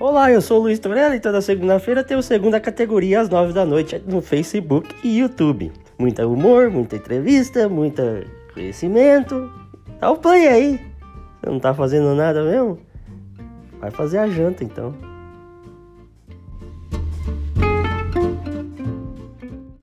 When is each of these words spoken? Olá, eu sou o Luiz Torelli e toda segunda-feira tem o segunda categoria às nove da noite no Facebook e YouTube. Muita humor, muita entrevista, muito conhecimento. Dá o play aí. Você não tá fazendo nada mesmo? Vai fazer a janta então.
Olá, 0.00 0.28
eu 0.28 0.42
sou 0.42 0.58
o 0.58 0.62
Luiz 0.62 0.80
Torelli 0.80 1.16
e 1.16 1.20
toda 1.20 1.40
segunda-feira 1.40 2.02
tem 2.02 2.16
o 2.16 2.22
segunda 2.22 2.58
categoria 2.58 3.20
às 3.20 3.28
nove 3.28 3.52
da 3.52 3.64
noite 3.64 4.02
no 4.04 4.20
Facebook 4.20 4.92
e 5.04 5.20
YouTube. 5.20 5.70
Muita 5.96 6.26
humor, 6.26 6.68
muita 6.68 6.96
entrevista, 6.96 7.68
muito 7.68 8.02
conhecimento. 8.52 9.48
Dá 10.00 10.10
o 10.10 10.16
play 10.16 10.48
aí. 10.48 10.80
Você 11.40 11.48
não 11.48 11.60
tá 11.60 11.72
fazendo 11.72 12.12
nada 12.12 12.42
mesmo? 12.42 12.76
Vai 13.78 13.92
fazer 13.92 14.18
a 14.18 14.26
janta 14.26 14.64
então. 14.64 14.92